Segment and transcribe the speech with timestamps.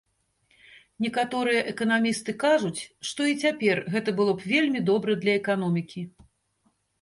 [1.05, 6.01] Некаторыя эканамісты кажуць, што і цяпер гэта было б вельмі добра для эканомікі.